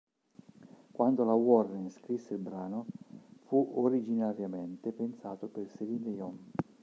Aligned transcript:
Quando 0.91 1.23
la 1.25 1.35
Warren 1.35 1.91
scrisse 1.91 2.33
il 2.33 2.39
brano, 2.39 2.87
fu 3.45 3.71
originariamente 3.75 4.91
pensato 4.93 5.45
per 5.47 5.69
Céline 5.69 6.01
Dion. 6.11 6.51